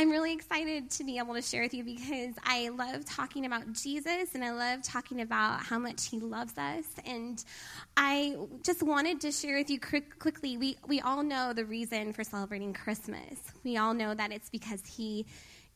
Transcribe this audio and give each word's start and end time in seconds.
I'm 0.00 0.10
really 0.10 0.32
excited 0.32 0.90
to 0.92 1.04
be 1.04 1.18
able 1.18 1.34
to 1.34 1.42
share 1.42 1.60
with 1.60 1.74
you 1.74 1.84
because 1.84 2.34
I 2.42 2.70
love 2.70 3.04
talking 3.04 3.44
about 3.44 3.70
Jesus 3.74 4.34
and 4.34 4.42
I 4.42 4.50
love 4.50 4.82
talking 4.82 5.20
about 5.20 5.60
how 5.60 5.78
much 5.78 6.08
he 6.08 6.18
loves 6.18 6.56
us. 6.56 6.86
And 7.04 7.44
I 7.98 8.34
just 8.62 8.82
wanted 8.82 9.20
to 9.20 9.30
share 9.30 9.58
with 9.58 9.68
you 9.68 9.78
quickly. 9.78 10.56
We, 10.56 10.78
we 10.88 11.02
all 11.02 11.22
know 11.22 11.52
the 11.52 11.66
reason 11.66 12.14
for 12.14 12.24
celebrating 12.24 12.72
Christmas. 12.72 13.40
We 13.62 13.76
all 13.76 13.92
know 13.92 14.14
that 14.14 14.32
it's 14.32 14.48
because 14.48 14.82
he, 14.86 15.26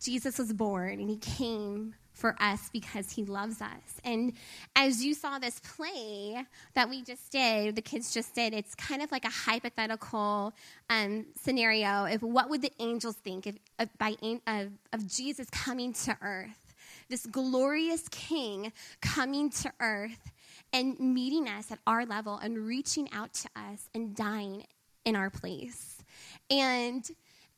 Jesus 0.03 0.39
was 0.39 0.55
born 0.55 1.01
and 1.01 1.11
he 1.11 1.19
came 1.19 1.95
for 2.15 2.37
us 2.41 2.71
because 2.73 3.11
he 3.11 3.25
loves 3.25 3.61
us. 3.61 4.01
And 4.05 4.33
as 4.77 5.05
you 5.05 5.15
saw 5.15 5.39
this 5.39 5.61
play 5.61 6.45
that 6.75 6.89
we 6.89 7.03
just 7.03 7.31
did, 7.31 7.77
the 7.77 7.83
kids 7.83 8.15
just 8.15 8.35
did, 8.35 8.55
it's 8.55 8.75
kind 8.75 9.03
of 9.03 9.13
like 9.13 9.25
a 9.25 9.31
hypothetical 9.31 10.55
um, 10.89 11.27
scenario 11.37 12.07
of 12.07 12.23
what 12.23 12.49
would 12.49 12.63
the 12.63 12.73
angels 12.79 13.17
think 13.17 13.47
if, 13.47 13.57
of, 13.79 13.89
by, 13.99 14.15
of, 14.47 14.71
of 14.93 15.07
Jesus 15.09 15.51
coming 15.51 15.93
to 15.93 16.17
earth, 16.23 16.75
this 17.11 17.27
glorious 17.27 18.09
king 18.09 18.73
coming 19.03 19.51
to 19.51 19.73
earth 19.81 20.33
and 20.73 20.99
meeting 20.99 21.49
us 21.49 21.71
at 21.73 21.81
our 21.87 22.07
level 22.07 22.39
and 22.39 22.59
reaching 22.59 23.09
out 23.13 23.35
to 23.35 23.49
us 23.57 23.89
and 23.95 24.15
dying 24.15 24.65
in 25.05 25.17
our 25.17 25.31
place. 25.31 26.03
And 26.49 27.05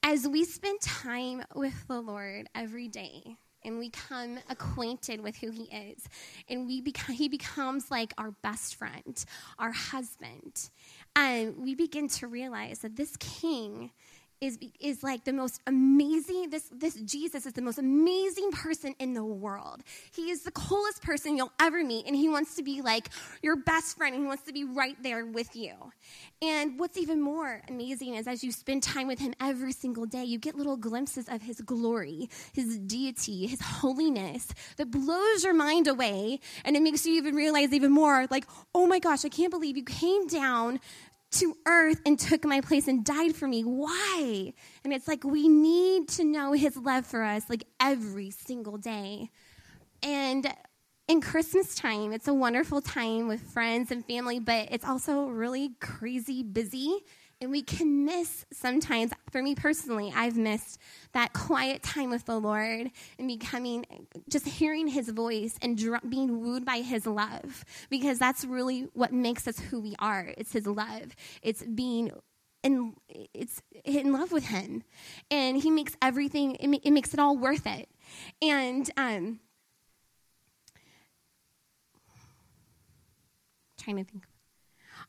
as 0.02 0.26
we 0.26 0.44
spend 0.44 0.80
time 0.80 1.42
with 1.54 1.86
the 1.88 2.00
Lord 2.00 2.48
every 2.54 2.88
day, 2.88 3.36
and 3.66 3.78
we 3.78 3.90
become 3.90 4.38
acquainted 4.48 5.20
with 5.20 5.36
who 5.36 5.50
he 5.50 5.64
is. 5.64 6.08
And 6.48 6.66
we 6.66 6.80
become, 6.80 7.14
he 7.14 7.28
becomes 7.28 7.90
like 7.90 8.14
our 8.16 8.30
best 8.42 8.76
friend 8.76 9.24
our 9.58 9.72
husband. 9.72 10.70
And 11.14 11.56
we 11.58 11.74
begin 11.74 12.08
to 12.08 12.26
realize 12.26 12.80
that 12.80 12.96
this 12.96 13.16
king 13.18 13.90
is, 14.40 14.58
is 14.80 15.02
like 15.02 15.24
the 15.24 15.32
most 15.32 15.60
amazing 15.66 16.50
this, 16.50 16.70
this 16.72 16.94
jesus 16.96 17.46
is 17.46 17.52
the 17.54 17.62
most 17.62 17.78
amazing 17.78 18.50
person 18.52 18.94
in 18.98 19.14
the 19.14 19.24
world. 19.24 19.82
He 20.14 20.30
is 20.30 20.42
the 20.42 20.50
coolest 20.50 21.02
person 21.02 21.36
you'll 21.36 21.52
ever 21.60 21.82
meet 21.82 22.06
and 22.06 22.14
he 22.14 22.28
wants 22.28 22.54
to 22.56 22.62
be 22.62 22.82
like 22.82 23.08
your 23.42 23.56
best 23.56 23.96
friend 23.96 24.14
and 24.14 24.24
he 24.24 24.26
wants 24.26 24.44
to 24.44 24.52
be 24.52 24.64
right 24.64 24.96
there 25.02 25.24
with 25.24 25.56
you. 25.56 25.74
And 26.42 26.78
what's 26.78 26.98
even 26.98 27.20
more 27.20 27.62
amazing 27.68 28.14
is 28.14 28.26
as 28.26 28.44
you 28.44 28.52
spend 28.52 28.82
time 28.82 29.06
with 29.06 29.18
him 29.18 29.32
every 29.40 29.72
single 29.72 30.06
day 30.06 30.24
you 30.24 30.38
get 30.38 30.54
little 30.54 30.76
glimpses 30.76 31.28
of 31.28 31.42
his 31.42 31.60
glory 31.60 32.28
his 32.52 32.78
deity 32.78 33.46
his 33.46 33.60
holiness 33.60 34.48
that 34.76 34.90
blows 34.90 35.44
your 35.44 35.54
mind 35.54 35.88
away 35.88 36.40
and 36.64 36.76
it 36.76 36.82
makes 36.82 37.06
you 37.06 37.14
even 37.14 37.34
realize 37.34 37.72
even 37.72 37.92
more 37.92 38.26
like 38.30 38.46
oh 38.74 38.86
my 38.86 38.98
gosh 38.98 39.24
i 39.24 39.28
can't 39.28 39.50
believe 39.50 39.76
you 39.76 39.84
came 39.84 40.26
down 40.26 40.80
to 41.32 41.56
earth 41.66 42.00
and 42.06 42.18
took 42.18 42.44
my 42.44 42.60
place 42.60 42.88
and 42.88 43.04
died 43.04 43.34
for 43.34 43.46
me. 43.46 43.62
Why? 43.62 44.52
And 44.84 44.92
it's 44.92 45.08
like 45.08 45.24
we 45.24 45.48
need 45.48 46.08
to 46.10 46.24
know 46.24 46.52
his 46.52 46.76
love 46.76 47.06
for 47.06 47.22
us 47.22 47.48
like 47.48 47.64
every 47.80 48.30
single 48.30 48.78
day. 48.78 49.30
And 50.02 50.52
in 51.08 51.20
Christmas 51.20 51.74
time, 51.74 52.12
it's 52.12 52.28
a 52.28 52.34
wonderful 52.34 52.80
time 52.80 53.28
with 53.28 53.40
friends 53.40 53.90
and 53.90 54.04
family, 54.04 54.40
but 54.40 54.68
it's 54.70 54.84
also 54.84 55.26
really 55.26 55.70
crazy 55.80 56.42
busy 56.42 57.00
and 57.40 57.50
we 57.50 57.62
can 57.62 58.04
miss 58.06 58.46
sometimes, 58.50 59.12
for 59.30 59.42
me 59.42 59.54
personally, 59.54 60.10
I've 60.14 60.36
missed 60.36 60.78
that 61.12 61.34
quiet 61.34 61.82
time 61.82 62.08
with 62.08 62.24
the 62.24 62.40
Lord 62.40 62.90
and 63.18 63.28
becoming, 63.28 63.84
just 64.28 64.46
hearing 64.46 64.88
his 64.88 65.10
voice 65.10 65.58
and 65.60 65.76
dr- 65.76 66.08
being 66.08 66.40
wooed 66.40 66.64
by 66.64 66.78
his 66.78 67.06
love. 67.06 67.64
Because 67.90 68.18
that's 68.18 68.44
really 68.44 68.88
what 68.94 69.12
makes 69.12 69.46
us 69.46 69.58
who 69.58 69.80
we 69.80 69.94
are. 69.98 70.32
It's 70.38 70.52
his 70.52 70.66
love. 70.66 71.14
It's 71.42 71.62
being 71.62 72.10
in, 72.62 72.94
it's 73.34 73.60
in 73.84 74.12
love 74.12 74.32
with 74.32 74.46
him. 74.46 74.82
And 75.30 75.58
he 75.58 75.70
makes 75.70 75.94
everything, 76.00 76.54
it, 76.54 76.68
ma- 76.68 76.78
it 76.82 76.90
makes 76.90 77.12
it 77.12 77.20
all 77.20 77.36
worth 77.36 77.66
it. 77.66 77.90
And, 78.40 78.90
um, 78.96 79.40
trying 83.78 83.96
to 83.96 84.04
think. 84.04 84.24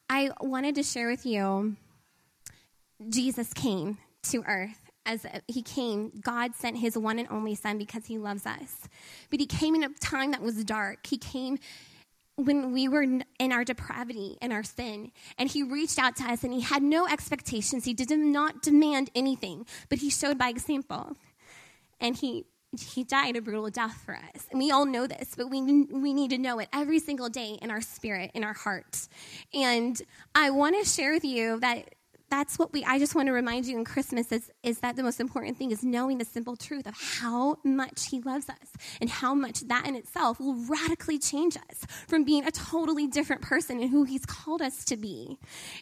I 0.10 0.32
wanted 0.42 0.76
to 0.76 0.84
share 0.84 1.08
with 1.08 1.26
you 1.26 1.78
Jesus 3.10 3.54
came 3.54 3.98
to 4.24 4.44
earth. 4.48 4.80
As 5.06 5.26
he 5.48 5.62
came, 5.62 6.12
God 6.22 6.54
sent 6.54 6.78
his 6.78 6.98
one 6.98 7.18
and 7.18 7.30
only 7.32 7.56
son 7.56 7.78
because 7.78 8.08
he 8.08 8.18
loves 8.18 8.46
us. 8.46 8.90
But 9.30 9.40
he 9.40 9.46
came 9.46 9.74
in 9.74 9.84
a 9.84 9.90
time 10.02 10.32
that 10.32 10.42
was 10.42 10.64
dark. 10.66 11.08
He 11.08 11.18
came 11.18 11.60
when 12.36 12.72
we 12.72 12.88
were 12.88 13.02
in 13.02 13.24
our 13.40 13.64
depravity 13.64 14.38
and 14.42 14.52
our 14.52 14.64
sin. 14.64 15.12
And 15.38 15.50
he 15.50 15.64
reached 15.64 15.98
out 15.98 16.18
to 16.18 16.24
us 16.26 16.44
and 16.44 16.54
he 16.54 16.62
had 16.62 16.84
no 16.84 17.08
expectations. 17.08 17.86
He 17.86 17.94
did 17.94 18.12
not 18.12 18.62
demand 18.62 19.10
anything, 19.16 19.66
but 19.90 20.00
he 20.00 20.10
showed 20.10 20.38
by 20.38 20.50
example. 20.50 21.16
And 22.00 22.16
he 22.16 22.46
he 22.78 23.06
died 23.06 23.36
a 23.38 23.42
brutal 23.42 23.70
death 23.70 24.02
for 24.06 24.16
us. 24.16 24.46
And 24.52 24.60
we 24.60 24.72
all 24.72 24.86
know 24.86 25.08
this, 25.08 25.34
but 25.36 25.50
we, 25.50 25.62
we 25.62 26.14
need 26.14 26.32
to 26.32 26.38
know 26.38 26.60
it 26.60 26.68
every 26.74 27.00
single 27.00 27.30
day 27.30 27.58
in 27.62 27.72
our 27.72 27.80
spirit, 27.80 28.30
in 28.34 28.44
our 28.44 28.54
heart. 28.54 29.08
And 29.54 30.00
I 30.36 30.50
want 30.50 30.78
to 30.78 30.88
share 30.88 31.14
with 31.14 31.24
you 31.24 31.60
that 31.62 31.96
that's 32.30 32.60
what 32.60 32.74
we 32.74 32.84
i 32.86 33.00
just 33.00 33.16
want 33.16 33.28
to 33.28 33.32
remind 33.32 33.66
you 33.66 33.78
in 33.78 33.84
christmas 33.84 34.32
is, 34.32 34.52
is 34.64 34.80
that 34.80 34.96
the 34.96 35.04
most 35.04 35.20
important 35.20 35.58
thing 35.58 35.72
is 35.72 35.84
knowing 35.84 36.18
the 36.18 36.26
simple 36.26 36.56
truth 36.56 36.86
of 36.88 36.94
how 37.00 37.58
much 37.64 38.08
he 38.10 38.20
loves 38.22 38.50
us 38.50 38.74
and 39.02 39.10
how 39.10 39.34
much 39.34 39.62
that 39.62 39.88
in 39.88 39.96
itself 39.96 40.40
will 40.40 40.56
radically 40.66 41.18
change 41.18 41.58
us 41.58 41.86
from 42.08 42.24
being 42.24 42.46
a 42.46 42.52
totally 42.52 43.08
different 43.08 43.42
person 43.42 43.80
and 43.80 43.90
who 43.90 44.04
he's 44.04 44.26
called 44.26 44.62
us 44.62 44.84
to 44.86 44.98
be. 44.98 45.38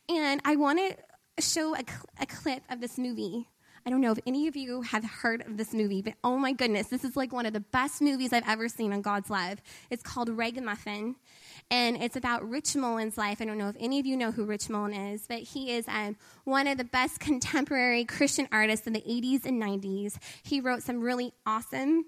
And 0.09 0.41
i 0.45 0.55
want 0.55 0.79
to 0.79 0.95
show 1.39 1.75
a, 1.75 1.83
a 2.19 2.25
clip 2.25 2.63
of 2.69 2.81
this 2.81 2.97
movie. 2.97 3.47
I 3.85 3.91
don't 3.91 4.01
know 4.01 4.11
if 4.11 4.19
any 4.25 4.47
of 4.47 4.55
you 4.55 4.81
have 4.81 5.03
heard 5.03 5.45
of 5.45 5.57
this 5.57 5.73
movie, 5.73 6.01
but 6.01 6.15
oh 6.23 6.37
my 6.37 6.53
goodness, 6.53 6.87
this 6.87 7.03
is 7.03 7.15
like 7.15 7.31
one 7.31 7.45
of 7.45 7.53
the 7.53 7.59
best 7.59 8.01
movies 8.01 8.33
I've 8.33 8.47
ever 8.47 8.67
seen 8.67 8.91
on 8.91 9.01
God's 9.01 9.29
love. 9.29 9.61
It's 9.91 10.01
called 10.01 10.29
Ragamuffin, 10.29 11.15
and 11.69 11.97
it's 11.97 12.15
about 12.15 12.47
Rich 12.47 12.75
Mullins' 12.75 13.17
life. 13.17 13.41
I 13.41 13.45
don't 13.45 13.57
know 13.57 13.69
if 13.69 13.75
any 13.79 13.99
of 13.99 14.05
you 14.05 14.17
know 14.17 14.31
who 14.31 14.45
Rich 14.45 14.69
Mullins 14.69 15.21
is, 15.21 15.27
but 15.27 15.39
he 15.39 15.71
is 15.71 15.87
um, 15.87 16.15
one 16.43 16.67
of 16.67 16.77
the 16.77 16.83
best 16.83 17.19
contemporary 17.19 18.05
Christian 18.05 18.47
artists 18.51 18.87
in 18.87 18.93
the 18.93 19.01
80s 19.01 19.45
and 19.45 19.61
90s. 19.61 20.17
He 20.43 20.61
wrote 20.61 20.83
some 20.83 21.01
really 21.01 21.33
awesome. 21.45 22.05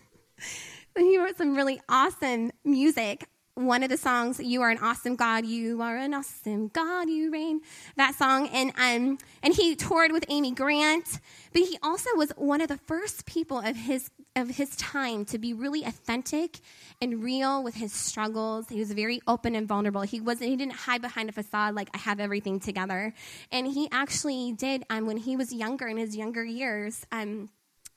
he 0.96 1.18
wrote 1.18 1.36
some 1.36 1.54
really 1.54 1.80
awesome 1.88 2.50
music 2.64 3.28
one 3.56 3.82
of 3.82 3.88
the 3.88 3.96
songs, 3.96 4.38
"You 4.38 4.62
Are 4.62 4.70
an 4.70 4.78
Awesome 4.78 5.16
God, 5.16 5.46
You 5.46 5.80
Are 5.80 5.96
an 5.96 6.14
Awesome 6.14 6.68
God, 6.68 7.08
You 7.08 7.32
Reign." 7.32 7.62
That 7.96 8.14
song, 8.14 8.48
and 8.48 8.70
um, 8.76 9.18
and 9.42 9.54
he 9.54 9.74
toured 9.74 10.12
with 10.12 10.24
Amy 10.28 10.52
Grant, 10.52 11.18
but 11.52 11.62
he 11.62 11.78
also 11.82 12.10
was 12.14 12.30
one 12.36 12.60
of 12.60 12.68
the 12.68 12.76
first 12.76 13.26
people 13.26 13.58
of 13.58 13.74
his 13.74 14.10
of 14.36 14.50
his 14.50 14.76
time 14.76 15.24
to 15.24 15.38
be 15.38 15.54
really 15.54 15.82
authentic 15.84 16.60
and 17.00 17.24
real 17.24 17.64
with 17.64 17.74
his 17.74 17.92
struggles. 17.92 18.68
He 18.68 18.78
was 18.78 18.92
very 18.92 19.22
open 19.26 19.56
and 19.56 19.66
vulnerable. 19.66 20.02
He 20.02 20.20
wasn't. 20.20 20.50
He 20.50 20.56
didn't 20.56 20.74
hide 20.74 21.00
behind 21.00 21.30
a 21.30 21.32
facade 21.32 21.74
like 21.74 21.88
I 21.94 21.98
have 21.98 22.20
everything 22.20 22.60
together. 22.60 23.14
And 23.50 23.66
he 23.66 23.88
actually 23.90 24.52
did 24.52 24.84
um, 24.90 25.06
when 25.06 25.16
he 25.16 25.36
was 25.36 25.52
younger 25.52 25.86
in 25.86 25.96
his 25.96 26.14
younger 26.14 26.44
years. 26.44 27.06
Um, 27.10 27.48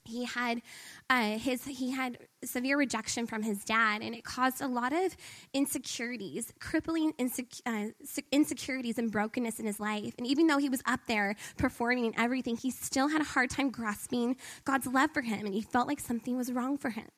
he 0.04 0.24
had 0.24 0.62
uh, 1.08 1.38
his 1.38 1.64
he 1.64 1.90
had 1.90 2.18
severe 2.44 2.76
rejection 2.78 3.26
from 3.26 3.42
his 3.42 3.64
dad, 3.64 4.02
and 4.02 4.14
it 4.14 4.24
caused 4.24 4.60
a 4.60 4.66
lot 4.66 4.92
of 4.92 5.16
insecurities, 5.52 6.52
crippling 6.58 7.12
insec- 7.14 7.60
uh, 7.66 7.90
insecurities 8.32 8.98
and 8.98 9.10
brokenness 9.12 9.58
in 9.60 9.66
his 9.66 9.80
life. 9.80 10.14
And 10.18 10.26
even 10.26 10.46
though 10.46 10.58
he 10.58 10.68
was 10.68 10.82
up 10.86 11.00
there 11.06 11.36
performing 11.58 12.06
and 12.06 12.14
everything, 12.16 12.56
he 12.56 12.70
still 12.70 13.08
had 13.08 13.20
a 13.20 13.24
hard 13.24 13.50
time 13.50 13.70
grasping 13.70 14.36
God's 14.64 14.86
love 14.86 15.10
for 15.12 15.22
him, 15.22 15.46
and 15.46 15.54
he 15.54 15.62
felt 15.62 15.86
like 15.86 16.00
something 16.00 16.36
was 16.36 16.52
wrong 16.52 16.78
for 16.78 16.90
him. 16.90 17.08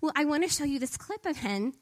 Well, 0.00 0.12
I 0.16 0.24
want 0.24 0.42
to 0.42 0.48
show 0.48 0.64
you 0.64 0.78
this 0.78 0.96
clip 0.96 1.26
of 1.26 1.38
him, 1.38 1.74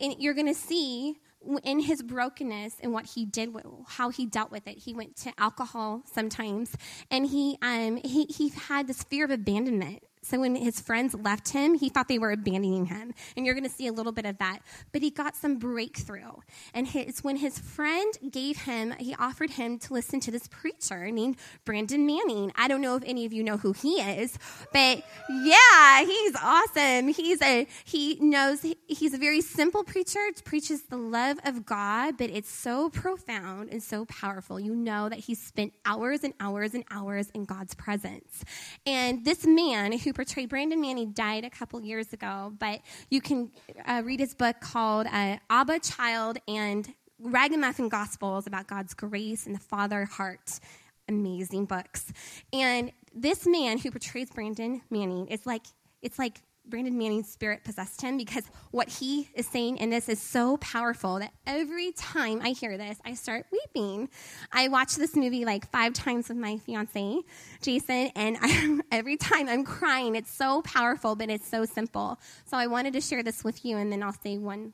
and 0.00 0.16
you're 0.18 0.34
going 0.34 0.46
to 0.46 0.54
see 0.54 1.18
in 1.62 1.80
his 1.80 2.02
brokenness 2.02 2.76
and 2.80 2.92
what 2.92 3.06
he 3.06 3.24
did, 3.24 3.54
how 3.86 4.10
he 4.10 4.26
dealt 4.26 4.50
with 4.50 4.66
it. 4.66 4.78
He 4.78 4.94
went 4.94 5.16
to 5.18 5.32
alcohol 5.38 6.02
sometimes, 6.12 6.76
and 7.10 7.26
he 7.26 7.58
um, 7.62 7.96
he 7.96 8.24
he 8.24 8.48
had 8.48 8.86
this 8.86 9.02
fear 9.04 9.24
of 9.24 9.30
abandonment 9.30 10.02
so 10.26 10.40
when 10.40 10.56
his 10.56 10.80
friends 10.80 11.14
left 11.14 11.50
him, 11.50 11.74
he 11.74 11.88
thought 11.88 12.08
they 12.08 12.18
were 12.18 12.32
abandoning 12.32 12.86
him. 12.86 13.14
And 13.36 13.46
you're 13.46 13.54
going 13.54 13.68
to 13.68 13.70
see 13.70 13.86
a 13.86 13.92
little 13.92 14.10
bit 14.10 14.26
of 14.26 14.38
that. 14.38 14.58
But 14.90 15.02
he 15.02 15.10
got 15.10 15.36
some 15.36 15.56
breakthrough. 15.56 16.32
And 16.74 16.88
it's 16.94 17.22
when 17.22 17.36
his 17.36 17.60
friend 17.60 18.12
gave 18.28 18.62
him, 18.62 18.92
he 18.98 19.14
offered 19.14 19.50
him 19.50 19.78
to 19.78 19.92
listen 19.94 20.18
to 20.20 20.32
this 20.32 20.48
preacher 20.48 21.12
named 21.12 21.36
Brennan 21.64 22.06
Manning. 22.06 22.52
I 22.56 22.66
don't 22.66 22.80
know 22.80 22.96
if 22.96 23.04
any 23.06 23.24
of 23.24 23.32
you 23.32 23.44
know 23.44 23.56
who 23.56 23.72
he 23.72 24.00
is, 24.00 24.36
but 24.72 25.04
yeah, 25.30 26.04
he's 26.04 26.34
awesome. 26.42 27.08
He's 27.08 27.40
a, 27.40 27.68
he 27.84 28.16
knows, 28.20 28.66
he's 28.88 29.14
a 29.14 29.18
very 29.18 29.40
simple 29.40 29.84
preacher, 29.84 30.18
preaches 30.44 30.82
the 30.82 30.96
love 30.96 31.38
of 31.44 31.64
God, 31.64 32.18
but 32.18 32.30
it's 32.30 32.50
so 32.50 32.90
profound 32.90 33.70
and 33.70 33.80
so 33.80 34.04
powerful. 34.06 34.58
You 34.58 34.74
know 34.74 35.08
that 35.08 35.20
he 35.20 35.36
spent 35.36 35.72
hours 35.84 36.24
and 36.24 36.34
hours 36.40 36.74
and 36.74 36.84
hours 36.90 37.30
in 37.30 37.44
God's 37.44 37.74
presence. 37.74 38.44
And 38.84 39.24
this 39.24 39.46
man 39.46 39.92
who 39.92 40.15
portrayed 40.16 40.48
Brennan 40.48 40.80
Manning 40.80 41.12
died 41.12 41.44
a 41.44 41.50
couple 41.50 41.80
years 41.82 42.12
ago, 42.14 42.52
but 42.58 42.80
you 43.10 43.20
can 43.20 43.52
uh, 43.86 44.02
read 44.02 44.18
his 44.18 44.34
book 44.34 44.56
called 44.60 45.06
uh, 45.06 45.36
Abba 45.50 45.78
Child 45.80 46.38
and 46.48 46.92
Ragamuffin 47.20 47.90
Gospels 47.90 48.46
about 48.46 48.66
God's 48.66 48.94
grace 48.94 49.44
and 49.46 49.54
the 49.54 49.60
Father 49.60 50.06
heart. 50.06 50.58
Amazing 51.06 51.66
books. 51.66 52.12
And 52.50 52.92
this 53.14 53.46
man 53.46 53.76
who 53.76 53.90
portrays 53.90 54.30
Brennan 54.30 54.80
Manning 54.90 55.28
is 55.28 55.44
like, 55.44 55.66
it's 56.00 56.18
like 56.18 56.40
Brennan 56.68 56.98
Manning's 56.98 57.28
spirit 57.28 57.64
possessed 57.64 58.00
him 58.00 58.16
because 58.16 58.44
what 58.70 58.88
he 58.88 59.28
is 59.34 59.46
saying 59.46 59.78
in 59.78 59.90
this 59.90 60.08
is 60.08 60.20
so 60.20 60.56
powerful 60.58 61.18
that 61.18 61.32
every 61.46 61.92
time 61.92 62.40
I 62.42 62.50
hear 62.50 62.76
this, 62.76 62.98
I 63.04 63.14
start 63.14 63.46
weeping. 63.52 64.08
I 64.52 64.68
watch 64.68 64.96
this 64.96 65.14
movie 65.14 65.44
like 65.44 65.70
five 65.70 65.92
times 65.92 66.28
with 66.28 66.38
my 66.38 66.58
fiance, 66.58 67.20
Jason, 67.62 68.10
and 68.16 68.36
I, 68.42 68.80
every 68.90 69.16
time 69.16 69.48
I'm 69.48 69.64
crying. 69.64 70.16
It's 70.16 70.30
so 70.30 70.62
powerful, 70.62 71.14
but 71.14 71.30
it's 71.30 71.48
so 71.48 71.64
simple. 71.64 72.18
So 72.46 72.56
I 72.56 72.66
wanted 72.66 72.92
to 72.94 73.00
share 73.00 73.22
this 73.22 73.44
with 73.44 73.64
you, 73.64 73.76
and 73.76 73.92
then 73.92 74.02
I'll 74.02 74.12
say 74.12 74.38
one 74.38 74.72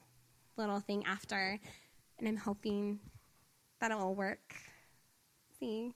little 0.57 0.81
thing 0.81 1.05
after, 1.07 1.59
and 2.19 2.29
I'm 2.29 2.37
hoping 2.37 3.01
that 3.81 3.91
it 3.91 3.99
will 3.99 4.15
work. 4.15 4.55
See? 5.59 5.95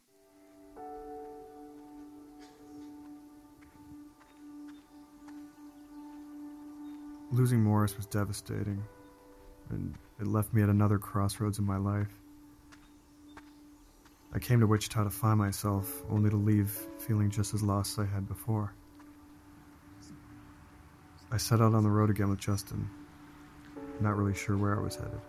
Losing 7.37 7.63
Morris 7.63 7.95
was 7.99 8.07
devastating, 8.07 8.83
and 9.69 9.95
it 10.19 10.27
left 10.27 10.55
me 10.55 10.63
at 10.63 10.71
another 10.71 10.97
crossroads 10.97 11.59
in 11.59 11.67
my 11.67 11.77
life. 11.77 12.09
I 14.33 14.39
came 14.39 14.59
to 14.61 14.67
Wichita 14.67 15.05
to 15.05 15.11
find 15.11 15.39
myself, 15.39 16.03
only 16.09 16.31
to 16.31 16.37
leave 16.37 16.71
feeling 16.97 17.29
just 17.29 17.53
as 17.53 17.63
lost 17.63 17.99
as 17.99 18.07
I 18.07 18.09
had 18.09 18.27
before. 18.27 18.73
I 21.31 21.37
set 21.37 21.61
out 21.61 21.75
on 21.75 21.83
the 21.83 21.91
road 21.91 22.09
again 22.09 22.31
with 22.31 22.39
Justin, 22.39 22.89
not 24.01 24.17
really 24.17 24.35
sure 24.35 24.57
where 24.57 24.75
I 24.75 24.83
was 24.83 24.97
headed. 24.97 25.21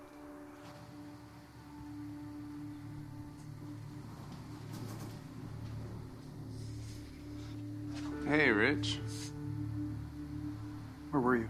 Hey, 8.25 8.49
Rich. 8.49 8.99
Where 11.11 11.21
were 11.21 11.35
you? 11.35 11.49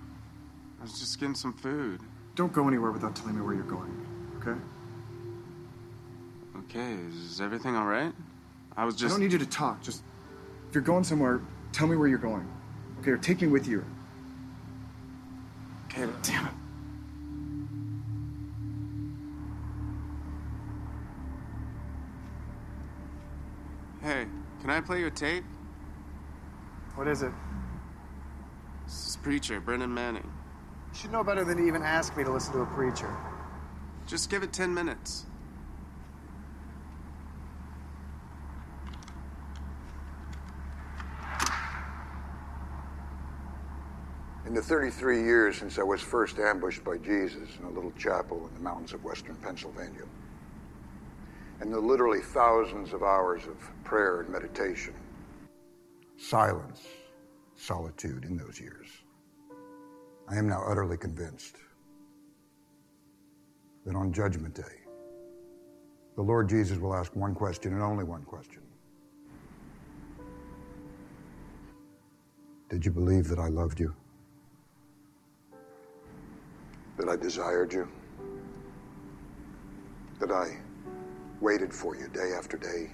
I 0.79 0.83
was 0.83 0.99
just 0.99 1.19
getting 1.19 1.35
some 1.35 1.53
food. 1.53 2.01
Don't 2.35 2.53
go 2.53 2.67
anywhere 2.67 2.91
without 2.91 3.15
telling 3.15 3.35
me 3.35 3.41
where 3.41 3.53
you're 3.53 3.63
going, 3.63 4.05
okay? 4.39 4.59
Okay, 6.59 6.97
is 7.09 7.41
everything 7.41 7.75
all 7.75 7.87
right? 7.87 8.13
I 8.75 8.85
was 8.85 8.95
just. 8.95 9.05
I 9.05 9.17
don't 9.17 9.23
need 9.23 9.31
you 9.31 9.39
to 9.39 9.45
talk. 9.45 9.81
Just 9.81 10.03
if 10.69 10.75
you're 10.75 10.83
going 10.83 11.03
somewhere, 11.03 11.41
tell 11.71 11.87
me 11.87 11.95
where 11.95 12.07
you're 12.07 12.17
going. 12.19 12.47
Okay, 12.99 13.11
or 13.11 13.17
take 13.17 13.41
me 13.41 13.47
with 13.47 13.67
you. 13.67 13.83
Okay, 15.85 16.05
but 16.05 16.23
damn 16.23 16.45
it. 16.45 16.51
Hey, 24.01 24.25
can 24.61 24.69
I 24.69 24.79
play 24.79 24.99
you 24.99 25.07
a 25.07 25.11
tape? 25.11 25.43
What 26.95 27.07
is 27.07 27.23
it? 27.23 27.31
This 28.85 29.07
is 29.09 29.15
Preacher, 29.17 29.59
Brennan 29.59 29.93
Manning. 29.93 30.31
You 30.97 31.01
should 31.01 31.11
know 31.11 31.23
better 31.23 31.43
than 31.43 31.57
to 31.57 31.67
even 31.67 31.83
ask 31.83 32.17
me 32.17 32.23
to 32.23 32.31
listen 32.31 32.53
to 32.53 32.61
a 32.61 32.65
preacher. 32.65 33.15
Just 34.07 34.31
give 34.31 34.41
it 34.41 34.51
10 34.51 34.73
minutes. 34.73 35.27
In 44.47 44.55
the 44.55 44.61
33 44.63 45.21
years 45.21 45.57
since 45.57 45.77
I 45.77 45.83
was 45.83 46.01
first 46.01 46.39
ambushed 46.39 46.83
by 46.83 46.97
Jesus 46.97 47.47
in 47.59 47.65
a 47.65 47.69
little 47.69 47.91
chapel 47.91 48.47
in 48.47 48.55
the 48.55 48.61
mountains 48.61 48.91
of 48.91 49.03
western 49.03 49.35
Pennsylvania, 49.35 50.05
and 51.59 51.71
the 51.71 51.79
literally 51.79 52.21
thousands 52.21 52.91
of 52.91 53.03
hours 53.03 53.45
of 53.45 53.55
prayer 53.83 54.21
and 54.21 54.29
meditation, 54.29 54.95
silence, 56.17 56.87
solitude 57.55 58.25
in 58.25 58.35
those 58.35 58.59
years, 58.59 58.87
I 60.29 60.35
am 60.35 60.47
now 60.47 60.63
utterly 60.67 60.97
convinced 60.97 61.55
that 63.85 63.95
on 63.95 64.11
Judgment 64.11 64.53
Day, 64.53 64.63
the 66.15 66.21
Lord 66.21 66.49
Jesus 66.49 66.77
will 66.77 66.93
ask 66.93 67.15
one 67.15 67.33
question 67.33 67.73
and 67.73 67.81
only 67.81 68.03
one 68.03 68.23
question 68.23 68.61
Did 72.69 72.85
you 72.85 72.91
believe 72.91 73.29
that 73.29 73.39
I 73.39 73.47
loved 73.47 73.79
you? 73.79 73.95
that 76.97 77.07
I 77.09 77.15
desired 77.15 77.71
you, 77.71 77.87
that 80.19 80.31
I 80.31 80.57
waited 81.39 81.71
for 81.71 81.95
you 81.95 82.07
day 82.07 82.31
after 82.35 82.57
day, 82.57 82.89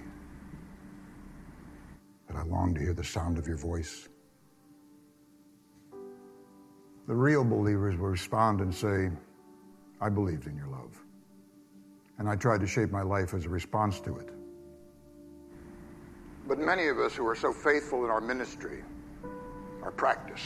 that 2.28 2.36
I 2.36 2.42
longed 2.42 2.76
to 2.76 2.82
hear 2.82 2.92
the 2.92 3.02
sound 3.02 3.38
of 3.38 3.48
your 3.48 3.56
voice. 3.56 4.08
The 7.06 7.14
real 7.14 7.44
believers 7.44 7.96
will 7.96 8.08
respond 8.08 8.60
and 8.60 8.74
say, 8.74 9.10
I 10.00 10.08
believed 10.08 10.46
in 10.46 10.56
your 10.56 10.68
love, 10.68 10.98
and 12.18 12.28
I 12.28 12.36
tried 12.36 12.60
to 12.60 12.66
shape 12.66 12.90
my 12.90 13.02
life 13.02 13.34
as 13.34 13.44
a 13.44 13.48
response 13.48 14.00
to 14.00 14.16
it. 14.16 14.30
But 16.48 16.58
many 16.58 16.88
of 16.88 16.98
us 16.98 17.14
who 17.14 17.26
are 17.26 17.34
so 17.34 17.52
faithful 17.52 18.04
in 18.04 18.10
our 18.10 18.20
ministry, 18.20 18.82
our 19.82 19.90
practice, 19.90 20.42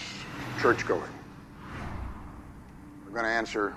church 0.60 0.86
going, 0.86 1.02
are 3.06 3.10
going 3.10 3.24
to 3.24 3.30
answer, 3.30 3.76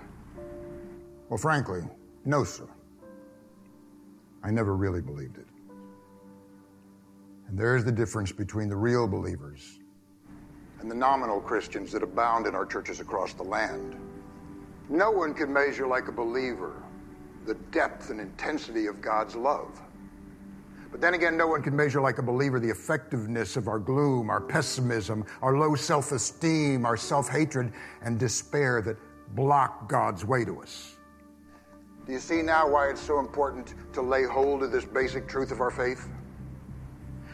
well, 1.29 1.37
frankly, 1.37 1.81
no, 2.25 2.43
sir. 2.43 2.67
I 4.43 4.49
never 4.49 4.75
really 4.75 5.01
believed 5.01 5.37
it. 5.37 5.47
And 7.47 7.57
there's 7.57 7.83
the 7.83 7.91
difference 7.91 8.31
between 8.31 8.69
the 8.69 8.75
real 8.75 9.07
believers 9.07 9.80
and 10.81 10.89
the 10.89 10.95
nominal 10.95 11.39
Christians 11.39 11.91
that 11.91 12.03
abound 12.03 12.47
in 12.47 12.55
our 12.55 12.65
churches 12.65 12.99
across 12.99 13.33
the 13.33 13.43
land. 13.43 13.95
No 14.89 15.11
one 15.11 15.33
can 15.33 15.53
measure 15.53 15.87
like 15.87 16.07
a 16.07 16.11
believer 16.11 16.73
the 17.45 17.55
depth 17.71 18.11
and 18.11 18.19
intensity 18.19 18.85
of 18.85 19.01
God's 19.01 19.35
love. 19.35 19.81
But 20.91 21.01
then 21.01 21.13
again, 21.13 21.37
no 21.37 21.47
one 21.47 21.63
can 21.63 21.75
measure 21.75 22.01
like 22.01 22.17
a 22.17 22.21
believer 22.21 22.59
the 22.59 22.69
effectiveness 22.69 23.55
of 23.55 23.67
our 23.67 23.79
gloom, 23.79 24.29
our 24.29 24.41
pessimism, 24.41 25.25
our 25.41 25.57
low 25.57 25.73
self 25.73 26.11
esteem, 26.11 26.85
our 26.85 26.97
self 26.97 27.29
hatred, 27.29 27.71
and 28.03 28.19
despair 28.19 28.81
that 28.81 28.97
block 29.35 29.89
God's 29.89 30.25
way 30.25 30.43
to 30.43 30.61
us. 30.61 30.97
Do 32.05 32.13
you 32.13 32.19
see 32.19 32.41
now 32.41 32.67
why 32.67 32.89
it's 32.89 33.01
so 33.01 33.19
important 33.19 33.73
to 33.93 34.01
lay 34.01 34.23
hold 34.23 34.63
of 34.63 34.71
this 34.71 34.85
basic 34.85 35.27
truth 35.27 35.51
of 35.51 35.61
our 35.61 35.71
faith? 35.71 36.09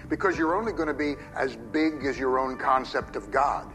Because 0.09 0.38
you're 0.38 0.56
only 0.56 0.71
going 0.71 0.88
to 0.88 0.94
be 0.94 1.15
as 1.36 1.56
big 1.56 2.06
as 2.06 2.18
your 2.18 2.39
own 2.39 2.57
concept 2.57 3.15
of 3.15 3.31
God. 3.31 3.71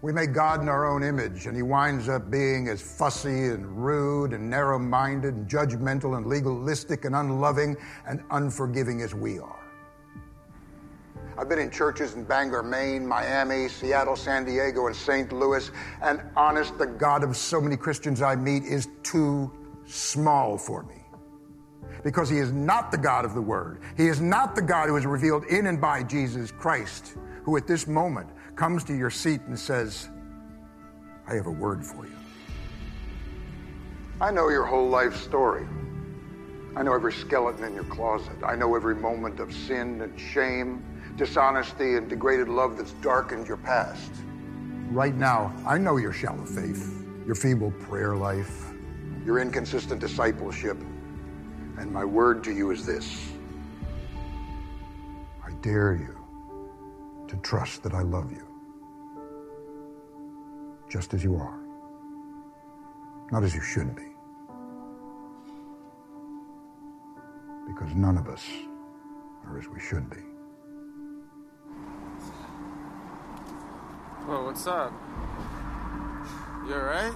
We 0.00 0.12
make 0.12 0.32
God 0.32 0.62
in 0.62 0.68
our 0.68 0.86
own 0.86 1.02
image, 1.02 1.46
and 1.46 1.56
he 1.56 1.62
winds 1.62 2.08
up 2.08 2.30
being 2.30 2.68
as 2.68 2.80
fussy 2.80 3.46
and 3.46 3.84
rude 3.84 4.32
and 4.32 4.48
narrow 4.48 4.78
minded 4.78 5.34
and 5.34 5.48
judgmental 5.48 6.16
and 6.16 6.26
legalistic 6.26 7.04
and 7.04 7.16
unloving 7.16 7.76
and 8.06 8.22
unforgiving 8.30 9.02
as 9.02 9.12
we 9.12 9.40
are. 9.40 9.58
I've 11.36 11.48
been 11.48 11.58
in 11.58 11.70
churches 11.70 12.14
in 12.14 12.24
Bangor, 12.24 12.62
Maine, 12.62 13.06
Miami, 13.06 13.68
Seattle, 13.68 14.16
San 14.16 14.44
Diego, 14.44 14.86
and 14.86 14.94
St. 14.94 15.32
Louis, 15.32 15.70
and 16.02 16.20
honest, 16.36 16.76
the 16.78 16.86
God 16.86 17.22
of 17.22 17.36
so 17.36 17.60
many 17.60 17.76
Christians 17.76 18.22
I 18.22 18.34
meet 18.36 18.64
is 18.64 18.88
too 19.02 19.50
small 19.86 20.58
for 20.58 20.82
me. 20.84 20.97
Because 22.04 22.28
he 22.28 22.38
is 22.38 22.52
not 22.52 22.90
the 22.90 22.98
God 22.98 23.24
of 23.24 23.34
the 23.34 23.40
Word. 23.40 23.80
He 23.96 24.06
is 24.06 24.20
not 24.20 24.54
the 24.54 24.62
God 24.62 24.88
who 24.88 24.96
is 24.96 25.06
revealed 25.06 25.44
in 25.46 25.66
and 25.66 25.80
by 25.80 26.02
Jesus 26.02 26.50
Christ, 26.50 27.14
who 27.42 27.56
at 27.56 27.66
this 27.66 27.86
moment 27.86 28.28
comes 28.56 28.84
to 28.84 28.96
your 28.96 29.10
seat 29.10 29.40
and 29.46 29.58
says, 29.58 30.08
I 31.26 31.34
have 31.34 31.46
a 31.46 31.50
word 31.50 31.84
for 31.84 32.06
you. 32.06 32.12
I 34.20 34.30
know 34.30 34.48
your 34.48 34.64
whole 34.64 34.88
life 34.88 35.16
story. 35.16 35.66
I 36.74 36.82
know 36.82 36.94
every 36.94 37.12
skeleton 37.12 37.64
in 37.64 37.74
your 37.74 37.84
closet. 37.84 38.36
I 38.44 38.56
know 38.56 38.74
every 38.74 38.94
moment 38.94 39.40
of 39.40 39.52
sin 39.52 40.00
and 40.00 40.18
shame 40.18 40.82
dishonesty, 41.18 41.96
and 41.96 42.08
degraded 42.08 42.48
love 42.48 42.78
that's 42.78 42.92
darkened 43.02 43.46
your 43.46 43.56
past. 43.58 44.10
Right 44.90 45.14
now, 45.14 45.52
I 45.66 45.76
know 45.76 45.96
your 45.98 46.12
shallow 46.12 46.46
faith, 46.46 47.04
your 47.26 47.34
feeble 47.34 47.72
prayer 47.72 48.16
life, 48.16 48.70
your 49.26 49.40
inconsistent 49.40 50.00
discipleship, 50.00 50.78
and 51.78 51.92
my 51.92 52.04
word 52.04 52.42
to 52.44 52.52
you 52.52 52.70
is 52.70 52.84
this 52.84 53.30
I 55.44 55.52
dare 55.62 55.94
you 55.94 56.18
to 57.28 57.36
trust 57.36 57.82
that 57.82 57.94
I 57.94 58.02
love 58.02 58.32
you, 58.32 58.46
just 60.88 61.14
as 61.14 61.22
you 61.22 61.36
are, 61.36 61.58
not 63.30 63.44
as 63.44 63.54
you 63.54 63.60
should 63.60 63.94
be. 63.94 64.02
Because 67.66 67.94
none 67.94 68.16
of 68.16 68.28
us 68.28 68.44
are 69.46 69.58
as 69.58 69.68
we 69.68 69.78
should 69.78 70.08
be. 70.10 70.22
Whoa, 74.26 74.44
what's 74.44 74.66
up? 74.66 74.92
You 76.66 76.74
alright? 76.74 77.14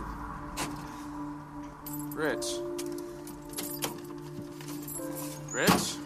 Rich. 2.15 2.92
Rich? 5.53 5.97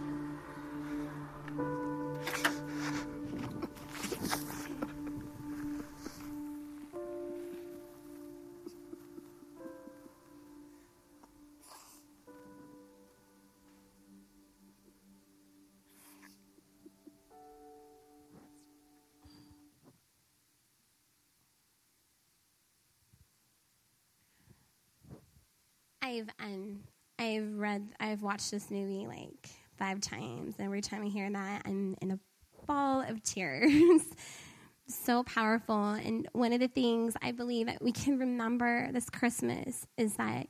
I've 26.02 26.30
um, 26.40 26.80
I've 27.18 27.56
read, 27.56 27.88
I've 27.98 28.22
watched 28.22 28.50
this 28.50 28.70
movie 28.70 29.06
like 29.06 29.48
five 29.78 30.00
times. 30.00 30.54
Every 30.58 30.80
time 30.80 31.02
I 31.02 31.08
hear 31.08 31.30
that, 31.30 31.62
I'm 31.64 31.96
in 32.00 32.10
a 32.12 32.18
ball 32.66 33.00
of 33.02 33.22
tears. 33.22 34.02
so 34.88 35.22
powerful. 35.24 35.92
And 35.92 36.28
one 36.32 36.52
of 36.52 36.60
the 36.60 36.68
things 36.68 37.14
I 37.22 37.32
believe 37.32 37.66
that 37.66 37.82
we 37.82 37.92
can 37.92 38.18
remember 38.18 38.90
this 38.92 39.10
Christmas 39.10 39.86
is 39.96 40.14
that 40.16 40.48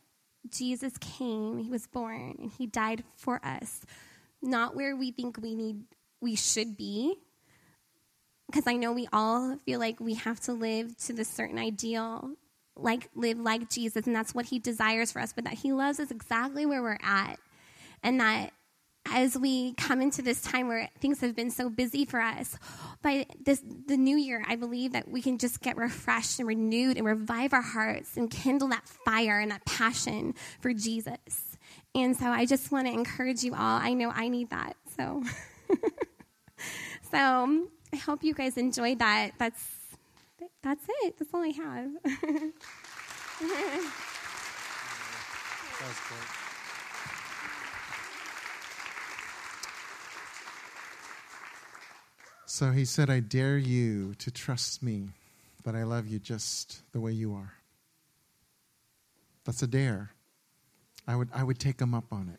Jesus 0.51 0.95
came, 0.99 1.59
he 1.59 1.71
was 1.71 1.87
born, 1.87 2.37
and 2.39 2.51
he 2.51 2.67
died 2.67 3.03
for 3.17 3.41
us. 3.45 3.83
Not 4.43 4.77
where 4.77 4.95
we 4.95 5.11
think 5.11 5.39
we 5.41 5.55
need 5.55 5.85
we 6.21 6.37
should 6.37 6.77
be. 6.77 7.17
Because 8.47 8.67
I 8.67 8.75
know 8.75 8.93
we 8.93 9.09
all 9.13 9.57
feel 9.67 9.81
like 9.81 9.99
we 9.99 10.15
have 10.15 10.39
to 10.41 10.53
live 10.53 10.97
to 10.99 11.13
this 11.13 11.29
certain 11.29 11.59
ideal, 11.59 12.31
like 12.77 13.09
live 13.15 13.39
like 13.39 13.71
Jesus, 13.71 14.07
and 14.07 14.15
that's 14.15 14.35
what 14.35 14.47
he 14.47 14.59
desires 14.59 15.13
for 15.13 15.21
us, 15.21 15.33
but 15.33 15.45
that 15.45 15.55
he 15.55 15.73
loves 15.73 16.01
us 16.01 16.11
exactly 16.11 16.67
where 16.67 16.83
we're 16.83 16.99
at. 17.03 17.39
And 18.03 18.21
that 18.21 18.53
as 19.13 19.39
we 19.39 19.73
come 19.75 20.01
into 20.01 20.23
this 20.23 20.41
time 20.43 20.69
where 20.69 20.89
things 21.01 21.21
have 21.21 21.37
been 21.37 21.51
so 21.51 21.69
busy 21.69 22.05
for 22.05 22.21
us, 22.21 22.59
by 23.03 23.27
this 23.45 23.63
the 23.87 23.97
new 23.97 24.17
year, 24.17 24.45
I 24.47 24.57
believe 24.57 24.93
that 24.93 25.09
we 25.09 25.23
can 25.23 25.39
just 25.39 25.61
get 25.61 25.77
refreshed 25.77 26.39
and 26.39 26.49
renewed 26.49 26.97
and 26.97 27.07
revive 27.07 27.53
our 27.53 27.63
hearts 27.63 28.17
and 28.17 28.31
kindle 28.31 28.69
that 28.69 28.87
fire 29.05 29.39
and 29.39 29.51
that 29.51 29.65
passion 29.65 30.35
for 30.61 30.73
Jesus. 30.73 31.57
And 31.95 32.17
so 32.17 32.27
I 32.27 32.47
just 32.47 32.71
want 32.71 32.87
to 32.87 32.93
encourage 32.93 33.43
you 33.43 33.55
all. 33.55 33.81
I 33.81 33.95
know 33.95 34.11
I 34.15 34.29
need 34.29 34.51
that. 34.51 34.77
So 34.97 35.23
so 37.11 37.69
I 37.93 37.97
hope 37.97 38.23
you 38.23 38.35
guys 38.35 38.57
enjoyed 38.57 38.99
that. 38.99 39.33
That's 39.39 39.63
that's 40.63 40.85
it. 41.03 41.19
That's 41.19 41.33
all 41.33 41.43
I 41.43 41.49
have. 41.49 41.91
That's 45.79 46.09
great. 46.09 46.21
So 52.47 52.71
he 52.71 52.87
said, 52.87 53.11
I 53.11 53.21
dare 53.21 53.59
you 53.59 54.15
to 54.15 54.31
trust 54.31 54.83
me 54.83 55.11
but 55.67 55.75
I 55.75 55.83
love 55.83 56.07
you 56.07 56.21
just 56.21 56.81
the 56.93 57.01
way 57.01 57.11
you 57.11 57.35
are. 57.35 57.53
That's 59.45 59.63
a 59.63 59.67
dare. 59.67 60.13
I 61.09 61.17
would, 61.17 61.29
I 61.35 61.43
would 61.43 61.59
take 61.59 61.81
him 61.81 61.93
up 61.93 62.13
on 62.13 62.29
it. 62.33 62.39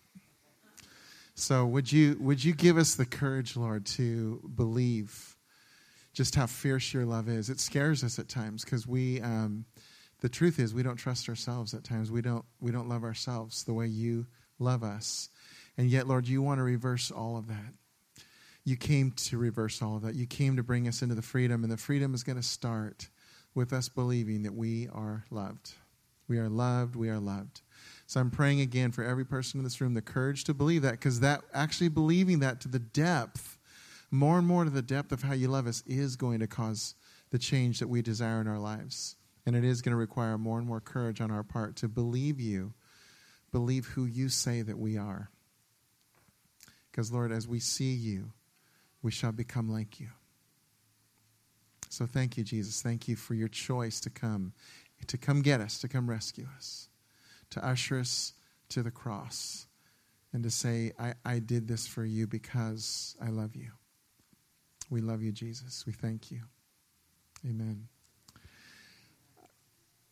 So 1.35 1.65
would 1.65 1.91
you, 1.91 2.15
would 2.21 2.41
you 2.41 2.53
give 2.53 2.77
us 2.77 2.95
the 2.95 3.05
courage, 3.05 3.57
Lord, 3.57 3.85
to 3.97 4.49
believe 4.55 5.35
just 6.17 6.35
how 6.35 6.47
fierce 6.47 6.93
your 6.93 7.05
love 7.05 7.29
is? 7.29 7.49
It 7.49 7.59
scares 7.59 8.03
us 8.03 8.17
at 8.19 8.27
times 8.27 8.65
because 8.65 8.87
we, 8.87 9.21
um, 9.21 9.65
the 10.21 10.29
truth 10.29 10.59
is 10.59 10.73
we 10.73 10.83
don't 10.83 10.97
trust 10.97 11.29
ourselves 11.29 11.73
at 11.73 11.83
times. 11.83 12.11
We 12.11 12.21
don't, 12.21 12.43
we 12.59 12.71
don't 12.71 12.89
love 12.89 13.03
ourselves 13.03 13.63
the 13.63 13.73
way 13.73 13.87
you 13.87 14.25
love 14.59 14.83
us. 14.83 15.29
And 15.77 15.89
yet, 15.89 16.07
Lord, 16.07 16.27
you 16.27 16.41
want 16.41 16.57
to 16.57 16.63
reverse 16.63 17.11
all 17.11 17.37
of 17.37 17.47
that 17.47 17.73
you 18.67 18.75
came 18.75 19.11
to 19.11 19.37
reverse 19.37 19.81
all 19.81 19.95
of 19.95 20.01
that. 20.01 20.15
You 20.15 20.25
came 20.25 20.57
to 20.57 20.63
bring 20.63 20.89
us 20.89 21.01
into 21.01 21.15
the 21.15 21.21
freedom, 21.21 21.63
and 21.63 21.71
the 21.71 21.77
freedom 21.77 22.13
is 22.13 22.21
going 22.21 22.35
to 22.35 22.43
start 22.43 23.07
with 23.55 23.71
us 23.71 23.87
believing 23.87 24.43
that 24.43 24.53
we 24.53 24.89
are 24.91 25.23
loved. 25.31 25.71
We 26.27 26.37
are 26.37 26.49
loved. 26.49 26.97
We 26.97 27.07
are 27.07 27.17
loved. 27.17 27.61
So 28.07 28.19
I'm 28.19 28.29
praying 28.29 28.59
again 28.59 28.91
for 28.91 29.05
every 29.05 29.23
person 29.23 29.61
in 29.61 29.63
this 29.63 29.79
room 29.79 29.93
the 29.93 30.01
courage 30.01 30.43
to 30.43 30.53
believe 30.53 30.81
that, 30.81 30.91
because 30.91 31.21
that 31.21 31.43
actually 31.53 31.87
believing 31.87 32.39
that 32.39 32.59
to 32.59 32.67
the 32.67 32.79
depth, 32.79 33.56
more 34.09 34.37
and 34.37 34.47
more 34.47 34.63
to 34.63 34.69
the 34.69 34.81
depth 34.81 35.11
of 35.11 35.23
how 35.23 35.33
you 35.33 35.47
love 35.47 35.67
us, 35.67 35.83
is 35.85 36.15
going 36.15 36.39
to 36.39 36.47
cause 36.47 36.95
the 37.29 37.39
change 37.39 37.79
that 37.79 37.89
we 37.89 38.01
desire 38.01 38.39
in 38.39 38.47
our 38.47 38.59
lives. 38.59 39.15
And 39.45 39.55
it 39.55 39.63
is 39.63 39.81
going 39.81 39.91
to 39.91 39.97
require 39.97 40.37
more 40.37 40.57
and 40.57 40.67
more 40.67 40.81
courage 40.81 41.21
on 41.21 41.31
our 41.31 41.43
part 41.43 41.75
to 41.77 41.87
believe 41.87 42.39
you, 42.39 42.73
believe 43.51 43.85
who 43.87 44.05
you 44.05 44.29
say 44.29 44.61
that 44.61 44.77
we 44.77 44.97
are. 44.97 45.29
Because, 46.91 47.11
Lord, 47.11 47.31
as 47.31 47.47
we 47.47 47.59
see 47.59 47.93
you, 47.93 48.31
we 49.01 49.11
shall 49.11 49.31
become 49.31 49.69
like 49.69 49.99
you. 49.99 50.09
So 51.89 52.05
thank 52.05 52.37
you, 52.37 52.43
Jesus. 52.43 52.81
Thank 52.81 53.07
you 53.07 53.15
for 53.15 53.33
your 53.33 53.47
choice 53.47 53.99
to 54.01 54.09
come, 54.09 54.53
to 55.07 55.17
come 55.17 55.41
get 55.41 55.61
us, 55.61 55.79
to 55.79 55.87
come 55.87 56.09
rescue 56.09 56.47
us, 56.55 56.89
to 57.51 57.65
usher 57.65 57.99
us 57.99 58.33
to 58.69 58.83
the 58.83 58.91
cross, 58.91 59.67
and 60.33 60.43
to 60.43 60.51
say, 60.51 60.91
I, 60.99 61.13
I 61.23 61.39
did 61.39 61.67
this 61.67 61.87
for 61.87 62.03
you 62.03 62.27
because 62.27 63.15
I 63.21 63.29
love 63.29 63.55
you. 63.55 63.71
We 64.89 65.01
love 65.01 65.21
you, 65.21 65.31
Jesus. 65.31 65.85
We 65.85 65.93
thank 65.93 66.31
you. 66.31 66.41
Amen. 67.45 67.87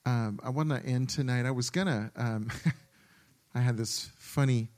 Um, 0.06 0.40
I 0.44 0.50
want 0.50 0.70
to 0.70 0.84
end 0.86 1.10
tonight. 1.10 1.46
I 1.46 1.52
was 1.52 1.70
going 1.70 1.88
to, 1.88 2.12
um, 2.16 2.52
I 3.56 3.60
had 3.60 3.78
this 3.78 4.10
funny 4.18 4.70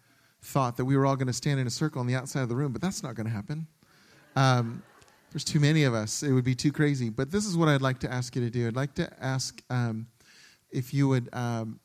thought 0.42 0.77
that 0.77 0.86
we 0.86 0.96
were 0.96 1.06
all 1.06 1.16
going 1.16 1.27
to 1.27 1.34
stand 1.34 1.60
in 1.60 1.68
a 1.68 1.72
circle 1.72 2.00
on 2.00 2.08
the 2.08 2.16
outside 2.16 2.42
of 2.42 2.50
the 2.50 2.56
room, 2.56 2.72
but 2.72 2.82
that's 2.82 3.04
not 3.04 3.16
going 3.16 3.25
to 3.25 3.34
happen. 3.34 3.68
Um, 4.36 4.84
there's 5.32 5.44
too 5.44 5.60
many 5.60 5.84
of 5.84 5.94
us. 5.94 6.24
It 6.24 6.32
would 6.32 6.46
be 6.46 6.56
too 6.56 6.72
crazy. 6.72 7.10
But 7.10 7.32
this 7.32 7.46
is 7.46 7.58
what 7.58 7.68
I'd 7.68 7.82
like 7.82 8.00
to 8.00 8.12
ask 8.12 8.36
you 8.36 8.44
to 8.44 8.50
do. 8.50 8.68
I'd 8.68 8.75
like 8.75 8.94
to 8.96 9.12
ask 9.20 9.62
um, 9.70 10.08
if 10.72 10.94
you 10.94 11.08
would 11.10 11.30
um, 11.34 11.80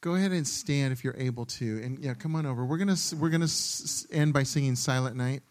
go 0.00 0.14
ahead 0.14 0.32
and 0.32 0.46
stand 0.46 0.92
if 0.92 1.02
you're 1.02 1.16
able 1.16 1.46
to, 1.46 1.82
and 1.82 1.98
yeah, 1.98 2.14
come 2.14 2.36
on 2.36 2.46
over. 2.46 2.64
We're 2.64 2.78
gonna 2.78 2.96
we're 3.18 3.30
gonna 3.30 3.48
end 4.12 4.32
by 4.32 4.42
singing 4.42 4.76
"Silent 4.76 5.16
Night," 5.16 5.42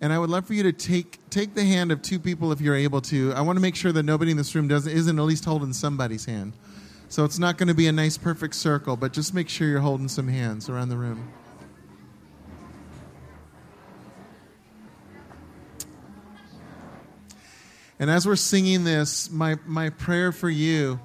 and 0.00 0.12
I 0.12 0.18
would 0.18 0.30
love 0.30 0.46
for 0.46 0.54
you 0.54 0.62
to 0.62 0.72
take 0.72 1.18
take 1.28 1.54
the 1.54 1.64
hand 1.64 1.92
of 1.92 2.00
two 2.00 2.18
people 2.18 2.52
if 2.52 2.60
you're 2.60 2.76
able 2.76 3.00
to. 3.02 3.32
I 3.34 3.42
want 3.42 3.56
to 3.56 3.60
make 3.60 3.76
sure 3.76 3.92
that 3.92 4.02
nobody 4.02 4.30
in 4.30 4.36
this 4.36 4.54
room 4.54 4.66
doesn't 4.66 4.90
isn't 4.90 5.18
at 5.18 5.24
least 5.24 5.44
holding 5.44 5.72
somebody's 5.72 6.24
hand. 6.24 6.54
So 7.08 7.24
it's 7.24 7.38
not 7.38 7.58
going 7.58 7.68
to 7.68 7.74
be 7.74 7.88
a 7.88 7.92
nice 7.92 8.16
perfect 8.16 8.54
circle, 8.54 8.96
but 8.96 9.12
just 9.12 9.34
make 9.34 9.48
sure 9.48 9.68
you're 9.68 9.80
holding 9.80 10.08
some 10.08 10.28
hands 10.28 10.68
around 10.68 10.90
the 10.90 10.96
room. 10.96 11.32
And 17.98 18.08
as 18.08 18.26
we're 18.26 18.36
singing 18.36 18.84
this, 18.84 19.28
my, 19.30 19.56
my 19.66 19.90
prayer 19.90 20.32
for 20.32 20.48
you 20.48 21.00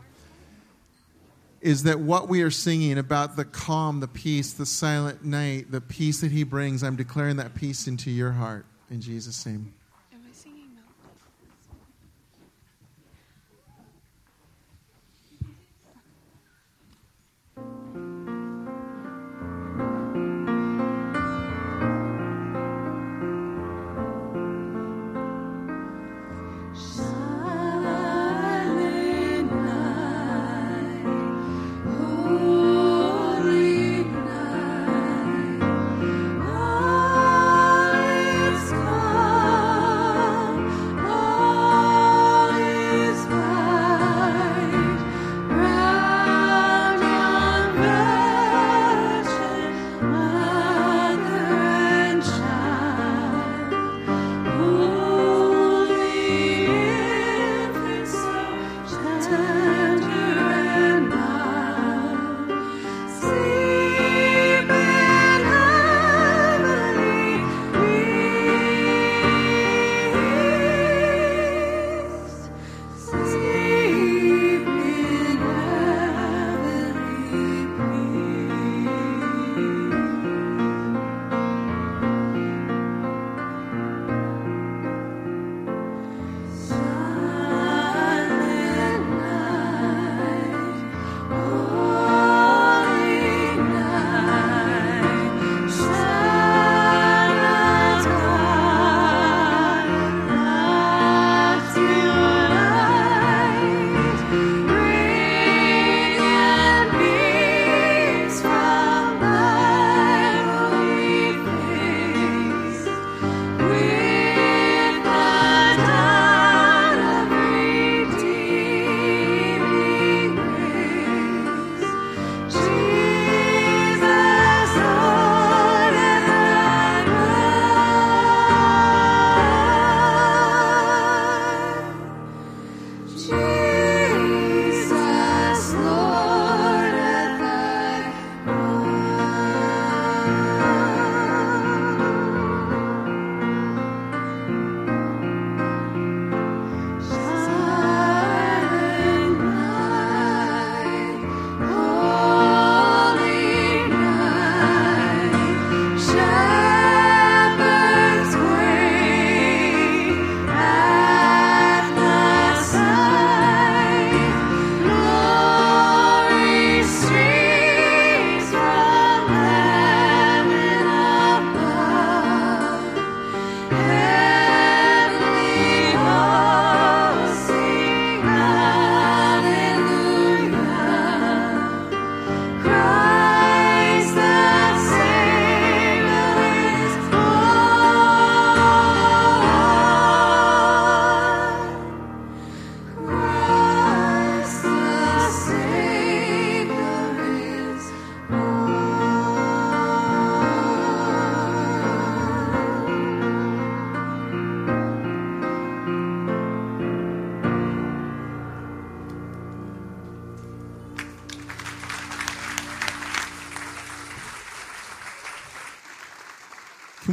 is 1.60 1.84
that 1.84 2.00
what 2.00 2.30
we 2.30 2.44
are 2.44 2.52
singing 2.52 3.00
about 3.00 3.36
the 3.36 3.44
calm, 3.44 4.00
the 4.00 4.08
peace, 4.08 4.54
the 4.54 4.66
silent 4.66 5.26
night, 5.26 5.72
the 5.72 5.82
peace 5.82 6.22
that 6.22 6.32
He 6.32 6.44
brings, 6.44 6.84
I'm 6.84 6.96
declaring 6.96 7.38
that 7.38 7.56
peace 7.56 7.88
into 7.88 8.12
your 8.12 8.32
heart 8.32 8.66
in 8.90 9.02
Jesus' 9.02 9.46
name. 9.46 9.74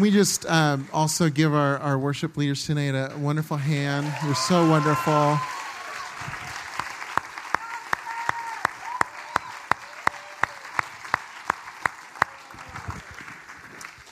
We 0.02 0.10
just 0.10 0.44
um, 0.46 0.88
also 0.92 1.30
give 1.30 1.54
our, 1.54 1.78
our 1.78 1.96
worship 1.96 2.36
leaders 2.36 2.66
tonight 2.66 2.94
a 2.94 3.16
wonderful 3.18 3.56
hand? 3.56 4.12
You're 4.24 4.34
so 4.34 4.68
wonderful. 4.68 5.38